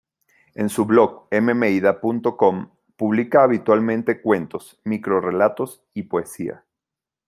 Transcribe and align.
En 0.55 0.67
su 0.69 0.85
blog 0.85 1.27
mmeida.com 1.31 2.71
publica 2.97 3.43
habitualmente 3.43 4.19
cuentos, 4.19 4.79
microrrelatos 4.83 5.83
y 5.93 6.01
poesía. 6.01 6.65